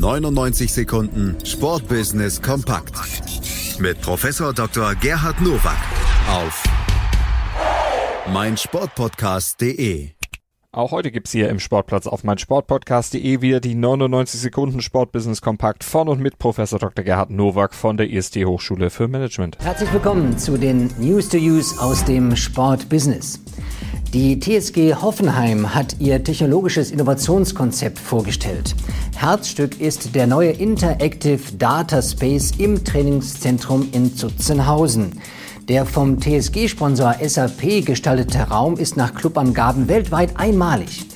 99 0.00 0.72
Sekunden 0.72 1.36
Sportbusiness 1.44 2.40
kompakt 2.40 2.94
mit 3.80 4.00
Professor 4.00 4.54
Dr. 4.54 4.94
Gerhard 4.94 5.42
Nowak 5.42 5.76
auf 6.26 6.64
meinsportpodcast.de. 8.32 10.12
Auch 10.72 10.92
heute 10.92 11.10
gibt's 11.10 11.32
hier 11.32 11.50
im 11.50 11.58
Sportplatz 11.58 12.06
auf 12.06 12.24
meinsportpodcast.de 12.24 13.42
wieder 13.42 13.60
die 13.60 13.74
99 13.74 14.40
Sekunden 14.40 14.80
Sportbusiness 14.80 15.42
Kompakt 15.42 15.84
von 15.84 16.08
und 16.08 16.20
mit 16.20 16.38
Professor 16.38 16.78
Dr. 16.78 17.04
Gerhard 17.04 17.28
Nowak 17.28 17.74
von 17.74 17.98
der 17.98 18.08
IST 18.08 18.36
Hochschule 18.46 18.88
für 18.88 19.06
Management. 19.06 19.58
Herzlich 19.62 19.92
willkommen 19.92 20.38
zu 20.38 20.56
den 20.56 20.90
News 20.98 21.28
to 21.28 21.36
Use 21.36 21.78
aus 21.78 22.06
dem 22.06 22.36
Sportbusiness. 22.36 23.38
Die 24.12 24.40
TSG 24.40 24.96
Hoffenheim 25.00 25.72
hat 25.72 25.94
ihr 26.00 26.24
technologisches 26.24 26.90
Innovationskonzept 26.90 27.96
vorgestellt. 27.96 28.74
Herzstück 29.14 29.80
ist 29.80 30.16
der 30.16 30.26
neue 30.26 30.50
Interactive 30.50 31.38
Data 31.56 32.02
Space 32.02 32.54
im 32.58 32.82
Trainingszentrum 32.82 33.88
in 33.92 34.16
Zutzenhausen. 34.16 35.20
Der 35.68 35.86
vom 35.86 36.20
TSG-Sponsor 36.20 37.18
SAP 37.24 37.86
gestaltete 37.86 38.40
Raum 38.40 38.78
ist 38.78 38.96
nach 38.96 39.14
Clubangaben 39.14 39.86
weltweit 39.86 40.36
einmalig. 40.36 41.06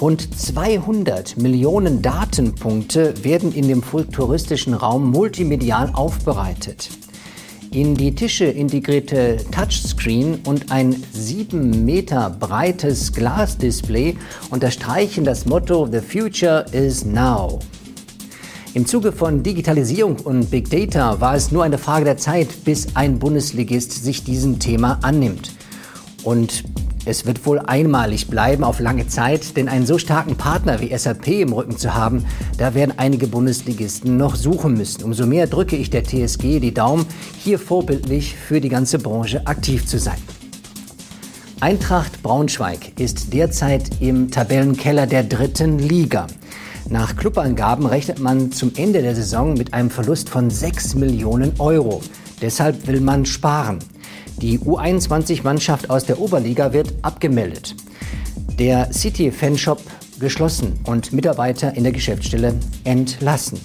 Rund 0.00 0.36
200 0.36 1.36
Millionen 1.36 2.02
Datenpunkte 2.02 3.14
werden 3.22 3.52
in 3.52 3.68
dem 3.68 3.80
futuristischen 3.80 4.74
Raum 4.74 5.08
multimedial 5.12 5.92
aufbereitet. 5.92 6.88
In 7.72 7.94
die 7.94 8.12
Tische 8.12 8.46
integrierte 8.46 9.36
Touchscreen 9.52 10.40
und 10.44 10.72
ein 10.72 11.00
sieben 11.12 11.84
Meter 11.84 12.28
breites 12.30 13.12
Glasdisplay 13.12 14.16
unterstreichen 14.50 15.24
das 15.24 15.46
Motto 15.46 15.86
The 15.86 16.00
Future 16.00 16.66
is 16.72 17.04
Now. 17.04 17.60
Im 18.74 18.86
Zuge 18.86 19.12
von 19.12 19.44
Digitalisierung 19.44 20.16
und 20.16 20.50
Big 20.50 20.68
Data 20.68 21.20
war 21.20 21.36
es 21.36 21.52
nur 21.52 21.62
eine 21.62 21.78
Frage 21.78 22.04
der 22.04 22.16
Zeit, 22.16 22.48
bis 22.64 22.96
ein 22.96 23.20
Bundesligist 23.20 24.02
sich 24.02 24.24
diesem 24.24 24.58
Thema 24.58 24.98
annimmt. 25.02 25.52
Und 26.24 26.64
es 27.10 27.26
wird 27.26 27.44
wohl 27.44 27.58
einmalig 27.58 28.28
bleiben 28.28 28.62
auf 28.62 28.78
lange 28.78 29.08
Zeit, 29.08 29.56
denn 29.56 29.68
einen 29.68 29.84
so 29.84 29.98
starken 29.98 30.36
Partner 30.36 30.80
wie 30.80 30.96
SAP 30.96 31.26
im 31.26 31.52
Rücken 31.52 31.76
zu 31.76 31.92
haben, 31.92 32.24
da 32.56 32.72
werden 32.74 32.94
einige 32.98 33.26
Bundesligisten 33.26 34.16
noch 34.16 34.36
suchen 34.36 34.74
müssen. 34.74 35.02
Umso 35.02 35.26
mehr 35.26 35.48
drücke 35.48 35.74
ich 35.74 35.90
der 35.90 36.04
TSG 36.04 36.60
die 36.60 36.72
Daumen, 36.72 37.04
hier 37.36 37.58
vorbildlich 37.58 38.36
für 38.36 38.60
die 38.60 38.68
ganze 38.68 39.00
Branche 39.00 39.44
aktiv 39.48 39.86
zu 39.86 39.98
sein. 39.98 40.18
Eintracht 41.58 42.22
Braunschweig 42.22 43.00
ist 43.00 43.34
derzeit 43.34 43.90
im 43.98 44.30
Tabellenkeller 44.30 45.08
der 45.08 45.24
dritten 45.24 45.80
Liga. 45.80 46.28
Nach 46.88 47.16
Clubangaben 47.16 47.86
rechnet 47.86 48.20
man 48.20 48.52
zum 48.52 48.70
Ende 48.76 49.02
der 49.02 49.16
Saison 49.16 49.54
mit 49.54 49.74
einem 49.74 49.90
Verlust 49.90 50.28
von 50.28 50.48
6 50.48 50.94
Millionen 50.94 51.58
Euro. 51.58 52.02
Deshalb 52.40 52.86
will 52.86 53.00
man 53.00 53.26
sparen. 53.26 53.80
Die 54.40 54.58
U21-Mannschaft 54.58 55.90
aus 55.90 56.04
der 56.04 56.18
Oberliga 56.18 56.72
wird 56.72 56.94
abgemeldet. 57.02 57.74
Der 58.58 58.90
City 58.90 59.30
Fanshop 59.30 59.82
geschlossen 60.18 60.80
und 60.84 61.12
Mitarbeiter 61.12 61.74
in 61.76 61.82
der 61.82 61.92
Geschäftsstelle 61.92 62.54
entlassen. 62.84 63.60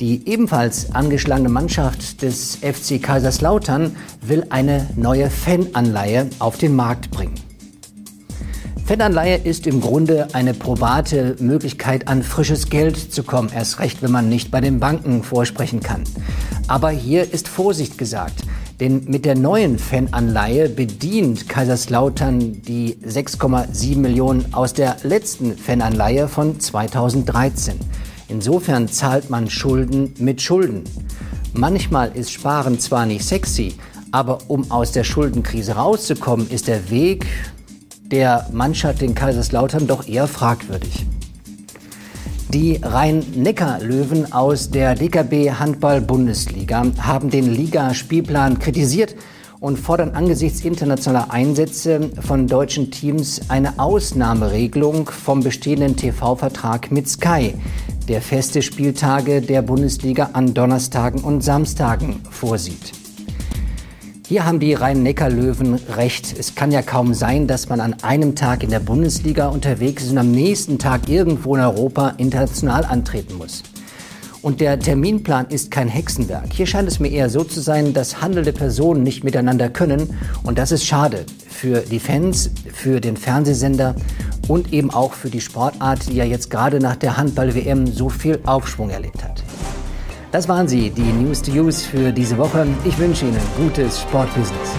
Die 0.00 0.28
ebenfalls 0.28 0.94
angeschlagene 0.94 1.48
Mannschaft 1.48 2.20
des 2.20 2.56
FC 2.56 3.00
Kaiserslautern 3.00 3.96
will 4.20 4.44
eine 4.50 4.90
neue 4.96 5.30
Fananleihe 5.30 6.28
auf 6.40 6.58
den 6.58 6.76
Markt 6.76 7.10
bringen. 7.10 7.34
Fananleihe 8.84 9.38
ist 9.38 9.66
im 9.66 9.80
Grunde 9.80 10.28
eine 10.34 10.52
probate 10.52 11.36
Möglichkeit, 11.38 12.06
an 12.06 12.22
frisches 12.22 12.68
Geld 12.68 12.98
zu 13.14 13.22
kommen. 13.22 13.48
Erst 13.54 13.78
recht, 13.78 14.02
wenn 14.02 14.12
man 14.12 14.28
nicht 14.28 14.50
bei 14.50 14.60
den 14.60 14.78
Banken 14.78 15.22
vorsprechen 15.22 15.80
kann. 15.80 16.04
Aber 16.68 16.90
hier 16.90 17.32
ist 17.32 17.48
Vorsicht 17.48 17.96
gesagt. 17.96 18.42
Denn 18.80 19.04
mit 19.06 19.24
der 19.24 19.36
neuen 19.36 19.78
Fananleihe 19.78 20.68
bedient 20.68 21.48
Kaiserslautern 21.48 22.62
die 22.62 22.96
6,7 23.06 23.98
Millionen 23.98 24.52
aus 24.52 24.72
der 24.72 24.96
letzten 25.04 25.56
Fananleihe 25.56 26.26
von 26.26 26.58
2013. 26.58 27.78
Insofern 28.28 28.88
zahlt 28.88 29.30
man 29.30 29.48
Schulden 29.48 30.14
mit 30.18 30.42
Schulden. 30.42 30.82
Manchmal 31.52 32.10
ist 32.16 32.32
Sparen 32.32 32.80
zwar 32.80 33.06
nicht 33.06 33.24
sexy, 33.24 33.74
aber 34.10 34.38
um 34.48 34.70
aus 34.72 34.90
der 34.90 35.04
Schuldenkrise 35.04 35.72
rauszukommen, 35.72 36.50
ist 36.50 36.66
der 36.66 36.90
Weg 36.90 37.26
der 38.10 38.48
Mannschaft 38.52 39.02
in 39.02 39.14
Kaiserslautern 39.14 39.86
doch 39.86 40.06
eher 40.08 40.26
fragwürdig. 40.26 41.06
Die 42.54 42.78
Rhein-Neckar-Löwen 42.80 44.32
aus 44.32 44.70
der 44.70 44.94
DKB 44.94 45.50
Handball-Bundesliga 45.58 46.86
haben 47.00 47.28
den 47.28 47.52
Ligaspielplan 47.52 48.60
kritisiert 48.60 49.16
und 49.58 49.76
fordern 49.76 50.12
angesichts 50.12 50.64
internationaler 50.64 51.32
Einsätze 51.32 52.12
von 52.20 52.46
deutschen 52.46 52.92
Teams 52.92 53.40
eine 53.50 53.80
Ausnahmeregelung 53.80 55.08
vom 55.08 55.42
bestehenden 55.42 55.96
TV-Vertrag 55.96 56.92
mit 56.92 57.08
Sky, 57.08 57.54
der 58.06 58.22
feste 58.22 58.62
Spieltage 58.62 59.42
der 59.42 59.62
Bundesliga 59.62 60.30
an 60.34 60.54
Donnerstagen 60.54 61.24
und 61.24 61.42
Samstagen 61.42 62.20
vorsieht. 62.30 63.03
Hier 64.26 64.46
haben 64.46 64.58
die 64.58 64.72
Rhein-Neckar-Löwen 64.72 65.74
recht. 65.96 66.34
Es 66.38 66.54
kann 66.54 66.72
ja 66.72 66.80
kaum 66.80 67.12
sein, 67.12 67.46
dass 67.46 67.68
man 67.68 67.80
an 67.80 67.94
einem 68.02 68.34
Tag 68.34 68.62
in 68.62 68.70
der 68.70 68.80
Bundesliga 68.80 69.48
unterwegs 69.48 70.04
ist 70.04 70.12
und 70.12 70.18
am 70.18 70.30
nächsten 70.30 70.78
Tag 70.78 71.10
irgendwo 71.10 71.54
in 71.54 71.60
Europa 71.60 72.14
international 72.16 72.86
antreten 72.86 73.34
muss. 73.36 73.62
Und 74.40 74.62
der 74.62 74.78
Terminplan 74.78 75.48
ist 75.50 75.70
kein 75.70 75.88
Hexenwerk. 75.88 76.54
Hier 76.54 76.66
scheint 76.66 76.88
es 76.88 77.00
mir 77.00 77.08
eher 77.08 77.28
so 77.28 77.44
zu 77.44 77.60
sein, 77.60 77.92
dass 77.92 78.22
handelnde 78.22 78.54
Personen 78.54 79.02
nicht 79.02 79.24
miteinander 79.24 79.68
können. 79.68 80.18
Und 80.42 80.56
das 80.56 80.72
ist 80.72 80.86
schade 80.86 81.26
für 81.50 81.80
die 81.80 82.00
Fans, 82.00 82.50
für 82.72 83.02
den 83.02 83.18
Fernsehsender 83.18 83.94
und 84.48 84.72
eben 84.72 84.90
auch 84.90 85.12
für 85.12 85.28
die 85.28 85.42
Sportart, 85.42 86.08
die 86.08 86.14
ja 86.14 86.24
jetzt 86.24 86.48
gerade 86.48 86.80
nach 86.80 86.96
der 86.96 87.18
Handball-WM 87.18 87.86
so 87.88 88.08
viel 88.08 88.40
Aufschwung 88.46 88.88
erlebt 88.88 89.22
hat. 89.22 89.43
Das 90.34 90.48
waren 90.48 90.66
sie, 90.66 90.90
die 90.90 91.12
News 91.12 91.42
to 91.42 91.52
Use 91.52 91.88
für 91.88 92.10
diese 92.10 92.36
Woche. 92.36 92.66
Ich 92.84 92.98
wünsche 92.98 93.24
Ihnen 93.24 93.38
gutes 93.56 94.00
Sportbusiness. 94.00 94.70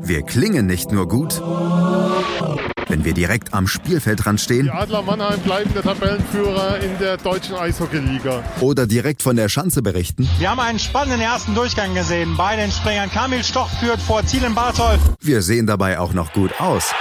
Wir 0.00 0.22
klingen 0.22 0.68
nicht 0.68 0.92
nur 0.92 1.08
gut, 1.08 1.42
wenn 2.86 3.04
wir 3.04 3.14
direkt 3.14 3.52
am 3.52 3.66
Spielfeldrand 3.66 4.40
stehen. 4.40 4.66
Die 4.66 4.70
Adler 4.70 5.02
Mannheim 5.02 5.40
bleiben 5.40 5.74
der 5.74 5.82
Tabellenführer 5.82 6.78
in 6.78 6.96
der 7.00 7.16
deutschen 7.16 7.56
Eishockeyliga. 7.56 8.44
Oder 8.60 8.86
direkt 8.86 9.22
von 9.22 9.34
der 9.34 9.48
Schanze 9.48 9.82
berichten. 9.82 10.28
Wir 10.38 10.52
haben 10.52 10.60
einen 10.60 10.78
spannenden 10.78 11.20
ersten 11.20 11.56
Durchgang 11.56 11.94
gesehen. 11.94 12.36
Bei 12.36 12.54
den 12.54 12.70
Springern 12.70 13.10
Kamil 13.10 13.42
Stoch 13.42 13.70
führt 13.80 14.00
vor 14.00 14.24
Zielen 14.24 14.54
Bartol. 14.54 15.00
Wir 15.20 15.42
sehen 15.42 15.66
dabei 15.66 15.98
auch 15.98 16.12
noch 16.12 16.32
gut 16.32 16.52
aus. 16.60 16.92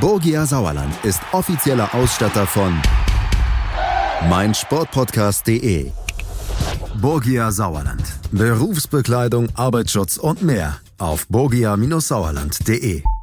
Borgia 0.00 0.46
Sauerland 0.46 0.94
ist 1.04 1.20
offizieller 1.32 1.94
Ausstatter 1.94 2.46
von 2.46 2.80
meinsportpodcast.de. 4.22 5.92
Borgia 7.00 7.50
Sauerland. 7.50 8.02
Berufsbekleidung, 8.32 9.48
Arbeitsschutz 9.54 10.16
und 10.16 10.42
mehr 10.42 10.76
auf 10.98 11.26
borgia-sauerland.de. 11.28 13.15